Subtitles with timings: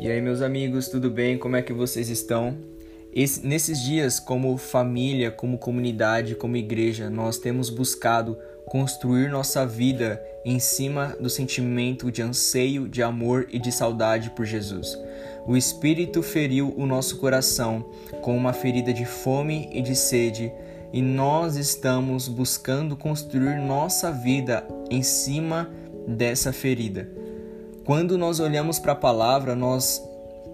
[0.00, 1.36] E aí, meus amigos, tudo bem?
[1.36, 2.56] Como é que vocês estão?
[3.12, 10.18] Esse, nesses dias, como família, como comunidade, como igreja, nós temos buscado construir nossa vida
[10.42, 14.98] em cima do sentimento de anseio, de amor e de saudade por Jesus.
[15.46, 17.84] O Espírito feriu o nosso coração
[18.22, 20.50] com uma ferida de fome e de sede,
[20.94, 25.70] e nós estamos buscando construir nossa vida em cima
[26.08, 27.19] dessa ferida.
[27.90, 30.00] Quando nós olhamos para a palavra, nós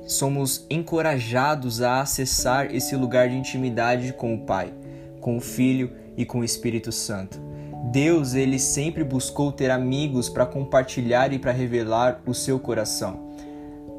[0.07, 4.73] somos encorajados a acessar esse lugar de intimidade com o Pai,
[5.21, 7.39] com o Filho e com o Espírito Santo.
[7.93, 13.21] Deus, ele sempre buscou ter amigos para compartilhar e para revelar o seu coração.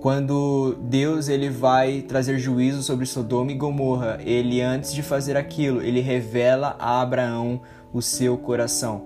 [0.01, 5.83] Quando Deus ele vai trazer juízo sobre Sodoma e Gomorra, ele antes de fazer aquilo,
[5.83, 7.61] ele revela a Abraão
[7.93, 9.05] o seu coração,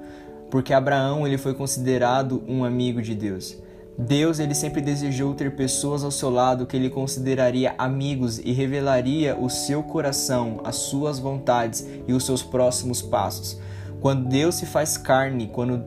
[0.50, 3.60] porque Abraão ele foi considerado um amigo de Deus.
[4.02, 9.38] Deus ele sempre desejou ter pessoas ao seu lado que ele consideraria amigos e revelaria
[9.38, 13.60] o seu coração, as suas vontades e os seus próximos passos.
[14.00, 15.84] Quando Deus se faz carne, quando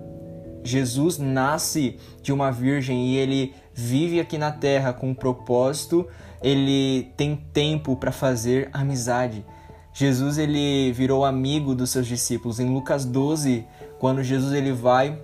[0.63, 6.07] Jesus nasce de uma virgem e ele vive aqui na terra com um propósito,
[6.41, 9.45] ele tem tempo para fazer amizade.
[9.93, 12.61] Jesus ele virou amigo dos seus discípulos.
[12.61, 13.67] Em Lucas 12,
[13.99, 15.19] quando Jesus ele vai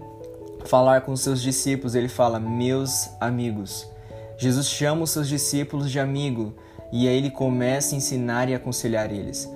[0.64, 3.88] falar com seus discípulos, ele fala: "Meus amigos".
[4.36, 6.54] Jesus chama os seus discípulos de amigo
[6.92, 9.50] e aí ele começa a ensinar e aconselhar eles.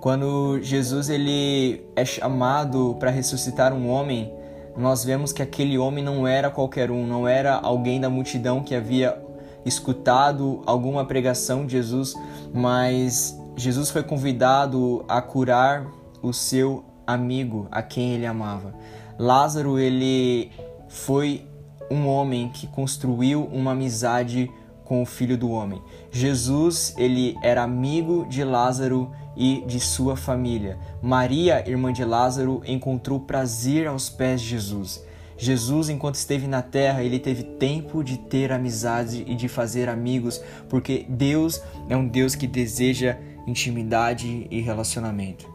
[0.00, 4.32] Quando Jesus ele é chamado para ressuscitar um homem,
[4.76, 8.74] nós vemos que aquele homem não era qualquer um, não era alguém da multidão que
[8.74, 9.20] havia
[9.64, 12.14] escutado alguma pregação de Jesus,
[12.52, 15.86] mas Jesus foi convidado a curar
[16.22, 18.74] o seu amigo, a quem ele amava.
[19.18, 20.50] Lázaro ele
[20.88, 21.46] foi
[21.90, 24.50] um homem que construiu uma amizade
[24.84, 25.82] com o filho do homem.
[26.10, 30.78] Jesus, ele era amigo de Lázaro e de sua família.
[31.02, 35.04] Maria, irmã de Lázaro, encontrou prazer aos pés de Jesus.
[35.36, 40.40] Jesus, enquanto esteve na terra, ele teve tempo de ter amizade e de fazer amigos,
[40.68, 45.46] porque Deus é um Deus que deseja intimidade e relacionamento.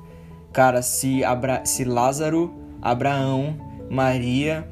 [0.54, 3.56] Cara, se, Abra se Lázaro Abraão,
[3.90, 4.68] Maria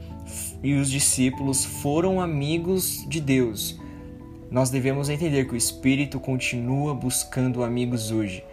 [0.64, 3.80] e os discípulos foram amigos de Deus.
[4.50, 8.44] Nós devemos entender que o Espírito continua buscando amigos hoje.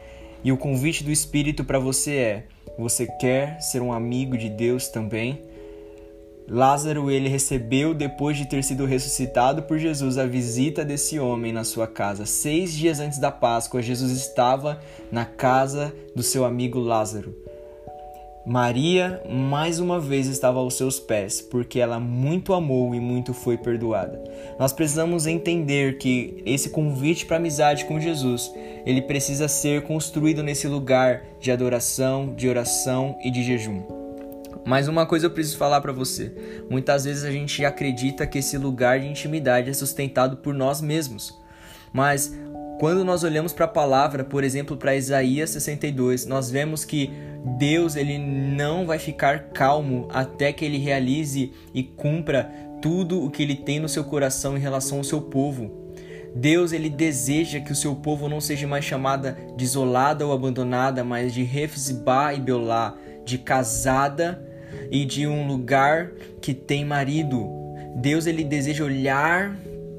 [0.45, 2.47] E o convite do Espírito para você é:
[2.79, 5.41] você quer ser um amigo de Deus também?
[6.49, 11.65] Lázaro ele recebeu depois de ter sido ressuscitado por Jesus a visita desse homem na
[11.65, 12.25] sua casa.
[12.25, 14.81] Seis dias antes da Páscoa, Jesus estava
[15.11, 17.35] na casa do seu amigo Lázaro.
[18.47, 23.57] Maria mais uma vez estava aos seus pés, porque ela muito amou e muito foi
[23.57, 24.23] perdoada.
[24.57, 28.49] Nós precisamos entender que esse convite para amizade com Jesus,
[28.87, 33.83] ele precisa ser construído nesse lugar de adoração, de oração e de jejum.
[34.65, 36.33] Mas uma coisa eu preciso falar para você.
[36.71, 41.37] Muitas vezes a gente acredita que esse lugar de intimidade é sustentado por nós mesmos.
[41.93, 42.33] Mas
[42.79, 47.11] quando nós olhamos para a palavra, por exemplo, para Isaías 62, nós vemos que
[47.59, 52.51] Deus ele não vai ficar calmo até que ele realize e cumpra
[52.83, 55.87] tudo o que ele tem no seu coração em relação ao seu povo.
[56.35, 61.03] Deus ele deseja que o seu povo não seja mais chamada de isolada ou abandonada,
[61.03, 62.95] mas de Refzibá e Beolá,
[63.25, 64.45] de casada
[64.91, 66.11] e de um lugar
[66.43, 67.49] que tem marido.
[67.97, 69.57] Deus ele deseja olhar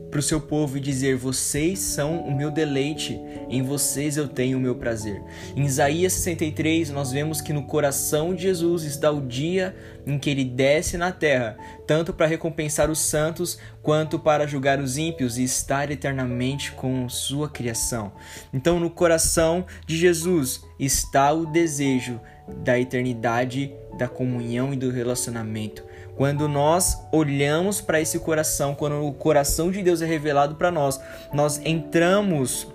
[0.09, 3.19] para o seu povo e dizer: Vocês são o meu deleite,
[3.50, 5.22] em vocês eu tenho o meu prazer.
[5.56, 9.75] Em Isaías 63, nós vemos que no coração de Jesus está o dia
[10.06, 14.97] em que ele desce na terra, tanto para recompensar os santos quanto para julgar os
[14.97, 18.13] ímpios e estar eternamente com sua criação.
[18.53, 22.19] Então, no coração de Jesus está o desejo
[22.63, 25.83] da eternidade, da comunhão e do relacionamento.
[26.18, 31.00] Quando nós olhamos para esse coração, quando o coração de Deus é revelado para nós,
[31.31, 32.68] nós entramos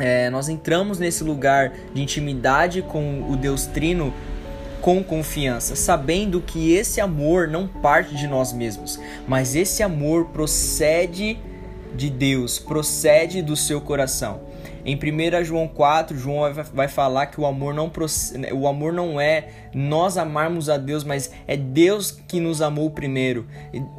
[0.00, 4.12] é, nós entramos nesse lugar de intimidade com o Deus Trino
[4.80, 11.38] com confiança, sabendo que esse amor não parte de nós mesmos, mas esse amor procede
[11.94, 14.40] de Deus, procede do seu coração.
[14.84, 17.90] Em 1 João 4, João vai falar que o amor não
[18.52, 23.46] o amor não é nós amarmos a Deus, mas é Deus que nos amou primeiro.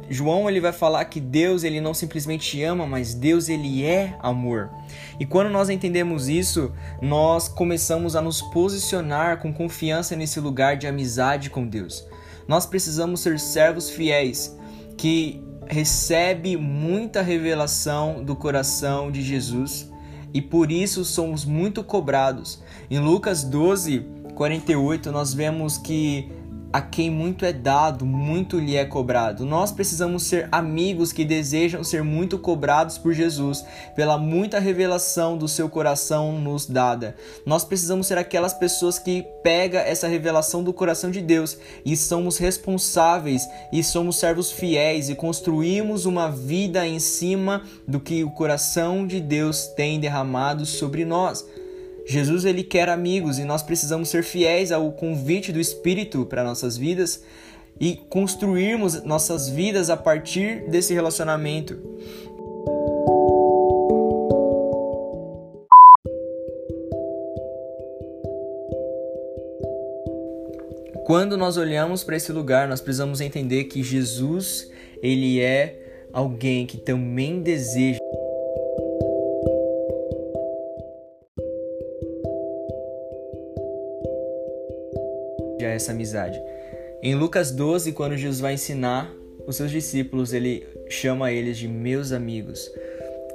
[0.08, 4.70] João ele vai falar que Deus ele não simplesmente ama, mas Deus ele é amor.
[5.18, 6.72] E quando nós entendemos isso,
[7.02, 12.06] nós começamos a nos posicionar com confiança nesse lugar de amizade com Deus.
[12.46, 14.56] Nós precisamos ser servos fiéis
[14.96, 19.90] que recebe muita revelação do coração de Jesus
[20.36, 22.62] e por isso somos muito cobrados.
[22.90, 24.04] Em Lucas 12,
[24.34, 26.30] 48, nós vemos que
[26.76, 29.46] a quem muito é dado, muito lhe é cobrado.
[29.46, 33.64] Nós precisamos ser amigos que desejam ser muito cobrados por Jesus,
[33.94, 37.16] pela muita revelação do seu coração nos dada.
[37.46, 42.36] Nós precisamos ser aquelas pessoas que pega essa revelação do coração de Deus e somos
[42.36, 49.06] responsáveis e somos servos fiéis e construímos uma vida em cima do que o coração
[49.06, 51.42] de Deus tem derramado sobre nós.
[52.06, 56.76] Jesus ele quer amigos e nós precisamos ser fiéis ao convite do Espírito para nossas
[56.76, 57.24] vidas
[57.80, 61.76] e construirmos nossas vidas a partir desse relacionamento.
[71.04, 74.70] Quando nós olhamos para esse lugar, nós precisamos entender que Jesus,
[75.02, 77.98] ele é alguém que também deseja
[85.64, 86.40] essa amizade.
[87.02, 89.12] Em Lucas 12, quando Jesus vai ensinar
[89.46, 92.70] os seus discípulos, ele chama eles de meus amigos.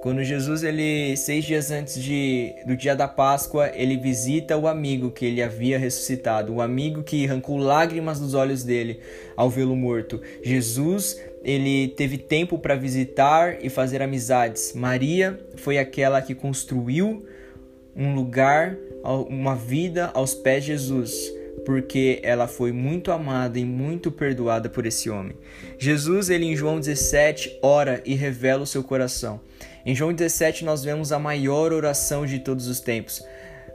[0.02, 5.12] Quando Jesus, ele seis dias antes de, do dia da Páscoa, ele visita o amigo
[5.12, 9.00] que ele havia ressuscitado, o amigo que arrancou lágrimas dos olhos dele
[9.38, 10.20] ao vê-lo morto.
[10.44, 14.74] Jesus, ele teve tempo para visitar e fazer amizades.
[14.74, 17.24] Maria foi aquela que construiu
[17.96, 18.76] um lugar,
[19.30, 21.41] uma vida aos pés de Jesus
[21.72, 25.38] porque ela foi muito amada e muito perdoada por esse homem.
[25.80, 29.40] Jesus, ele em João 17, ora e revela o seu coração.
[29.86, 33.26] Em João 17 nós vemos a maior oração de todos os tempos.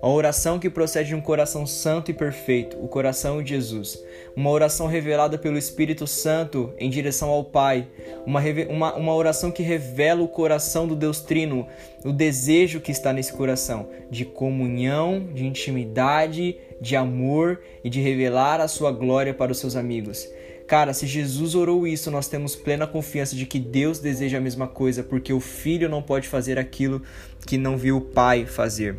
[0.00, 4.02] A oração que procede de um coração santo e perfeito, o coração de Jesus.
[4.36, 7.88] Uma oração revelada pelo Espírito Santo em direção ao Pai.
[8.26, 11.66] Uma, uma, uma oração que revela o coração do Deus Trino,
[12.04, 18.60] o desejo que está nesse coração de comunhão, de intimidade, de amor e de revelar
[18.60, 20.28] a sua glória para os seus amigos.
[20.66, 24.66] Cara, se Jesus orou isso, nós temos plena confiança de que Deus deseja a mesma
[24.66, 27.02] coisa, porque o filho não pode fazer aquilo
[27.46, 28.96] que não viu o pai fazer.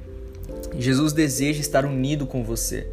[0.78, 2.88] Jesus deseja estar unido com você.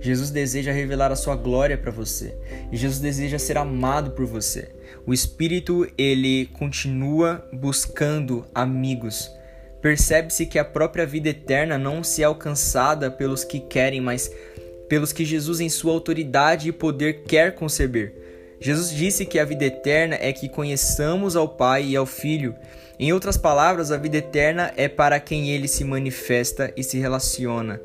[0.00, 2.34] Jesus deseja revelar a sua glória para você.
[2.72, 4.70] E Jesus deseja ser amado por você.
[5.06, 9.30] O Espírito, ele continua buscando amigos.
[9.82, 14.30] Percebe-se que a própria vida eterna não se é alcançada pelos que querem, mas
[14.88, 18.19] pelos que Jesus, em sua autoridade e poder, quer conceber.
[18.60, 22.54] Jesus disse que a vida eterna é que conheçamos ao Pai e ao Filho
[23.02, 27.80] em outras palavras, a vida eterna é para quem ele se manifesta e se relaciona.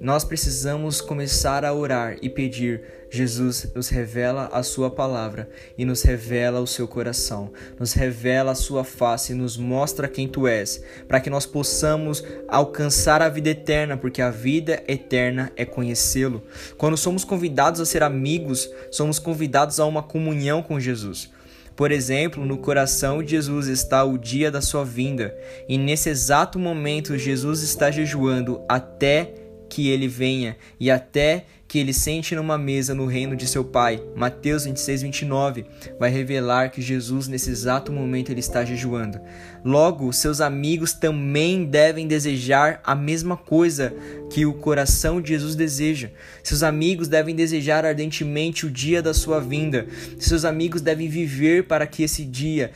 [0.00, 5.48] Nós precisamos começar a orar e pedir: Jesus, nos revela a Sua palavra
[5.78, 10.26] e nos revela o seu coração, nos revela a Sua face e nos mostra quem
[10.26, 15.64] Tu és, para que nós possamos alcançar a vida eterna, porque a vida eterna é
[15.64, 16.42] conhecê-lo.
[16.76, 21.30] Quando somos convidados a ser amigos, somos convidados a uma comunhão com Jesus.
[21.76, 25.36] Por exemplo, no coração de Jesus está o dia da sua vinda,
[25.68, 29.43] e nesse exato momento Jesus está jejuando até
[29.74, 34.00] que ele venha e até que ele sente numa mesa no reino de seu Pai.
[34.14, 35.66] Mateus 26, 29
[35.98, 39.20] vai revelar que Jesus, nesse exato momento, ele está jejuando.
[39.64, 43.92] Logo, seus amigos também devem desejar a mesma coisa
[44.30, 46.10] que o coração de Jesus deseja.
[46.44, 49.88] Seus amigos devem desejar ardentemente o dia da sua vinda.
[50.20, 52.70] Seus amigos devem viver para que esse dia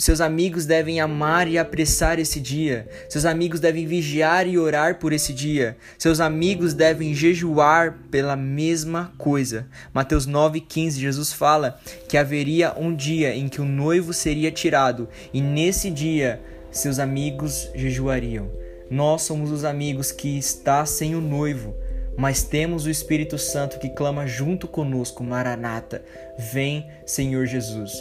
[0.00, 2.88] seus amigos devem amar e apressar esse dia.
[3.06, 5.76] Seus amigos devem vigiar e orar por esse dia.
[5.98, 9.66] Seus amigos devem jejuar pela mesma coisa.
[9.92, 11.78] Mateus 9,15, Jesus fala
[12.08, 16.40] que haveria um dia em que o noivo seria tirado, e nesse dia
[16.70, 18.50] seus amigos jejuariam.
[18.90, 21.76] Nós somos os amigos que está sem o noivo,
[22.16, 26.02] mas temos o Espírito Santo que clama junto conosco, Maranata,
[26.38, 27.92] vem, Senhor Jesus.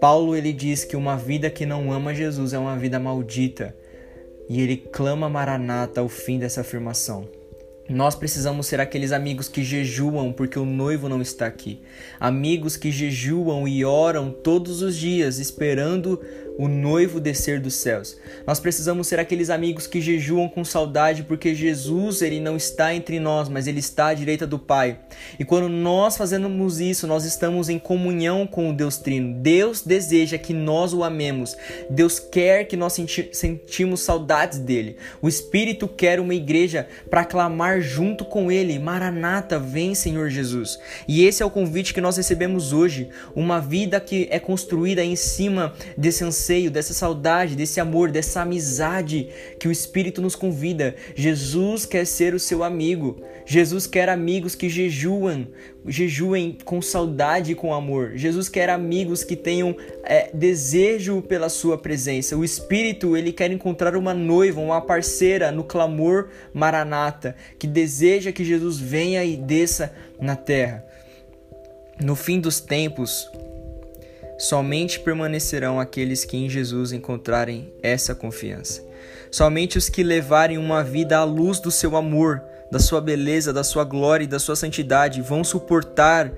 [0.00, 3.76] Paulo ele diz que uma vida que não ama Jesus é uma vida maldita.
[4.48, 7.28] E ele clama Maranata ao fim dessa afirmação.
[7.88, 11.80] Nós precisamos ser aqueles amigos que jejuam porque o noivo não está aqui.
[12.18, 16.20] Amigos que jejuam e oram todos os dias esperando
[16.60, 18.18] o noivo descer dos céus.
[18.46, 23.18] Nós precisamos ser aqueles amigos que jejuam com saudade porque Jesus ele não está entre
[23.18, 25.00] nós, mas ele está à direita do Pai.
[25.38, 29.40] E quando nós fazemos isso, nós estamos em comunhão com o Deus Trino.
[29.40, 31.56] Deus deseja que nós o amemos.
[31.88, 34.96] Deus quer que nós senti sentimos saudades dele.
[35.22, 40.78] O Espírito quer uma igreja para clamar junto com ele: Maranata, vem, Senhor Jesus.
[41.08, 45.16] E esse é o convite que nós recebemos hoje, uma vida que é construída em
[45.16, 49.28] cima desse anseio, dessa saudade, desse amor, dessa amizade
[49.58, 50.96] que o Espírito nos convida.
[51.14, 53.22] Jesus quer ser o seu amigo.
[53.46, 55.46] Jesus quer amigos que jejuam,
[55.86, 58.12] jejuem com saudade e com amor.
[58.16, 62.36] Jesus quer amigos que tenham é, desejo pela sua presença.
[62.36, 68.44] O Espírito, ele quer encontrar uma noiva, uma parceira no clamor maranata, que deseja que
[68.44, 70.84] Jesus venha e desça na terra.
[72.00, 73.30] No fim dos tempos,
[74.40, 78.82] Somente permanecerão aqueles que em Jesus encontrarem essa confiança.
[79.30, 82.42] Somente os que levarem uma vida à luz do seu amor,
[82.72, 86.32] da sua beleza, da sua glória e da sua santidade vão suportar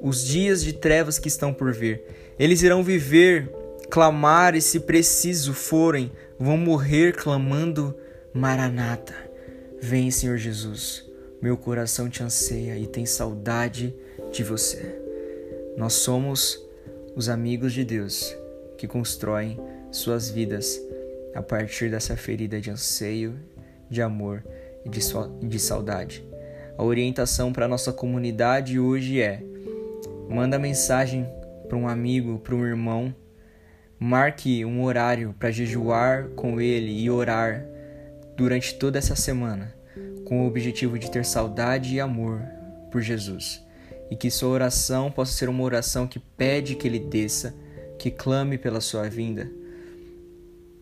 [0.00, 2.02] os dias de trevas que estão por vir.
[2.38, 3.52] Eles irão viver,
[3.90, 7.94] clamar e, se preciso forem, vão morrer clamando:
[8.32, 9.14] Maranata,
[9.78, 11.04] vem, Senhor Jesus.
[11.42, 13.94] Meu coração te anseia e tem saudade
[14.32, 14.98] de você.
[15.76, 16.64] Nós somos
[17.14, 18.36] os amigos de Deus
[18.76, 19.58] que constroem
[19.90, 20.80] suas vidas
[21.34, 23.38] a partir dessa ferida de anseio,
[23.88, 24.44] de amor
[24.84, 26.26] e de, so de saudade.
[26.76, 29.42] A orientação para nossa comunidade hoje é:
[30.28, 31.26] manda mensagem
[31.68, 33.14] para um amigo, para um irmão,
[33.98, 37.64] marque um horário para jejuar com ele e orar
[38.36, 39.72] durante toda essa semana,
[40.24, 42.42] com o objetivo de ter saudade e amor
[42.90, 43.64] por Jesus
[44.14, 47.52] e que sua oração possa ser uma oração que pede que ele desça,
[47.98, 49.50] que clame pela sua vinda.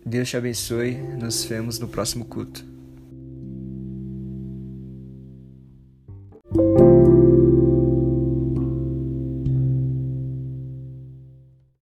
[0.05, 2.62] Deus te abençoe, nos vemos no próximo culto.